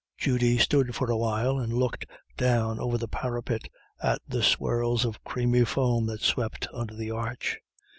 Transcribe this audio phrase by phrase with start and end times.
[0.17, 3.69] Judy stood for a while and looked down over the parapet
[4.01, 7.59] at the swirls of creamy foam that swept under the arch.